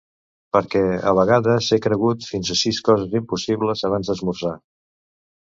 Per 0.55 0.61
què, 0.69 0.79
a 1.11 1.11
vegades 1.19 1.67
he 1.77 1.79
cregut 1.87 2.25
fins 2.31 2.49
a 2.49 2.57
sis 2.63 2.81
coses 2.89 3.15
impossibles 3.21 3.85
abans 3.91 4.13
d'esmorzar. 4.13 4.57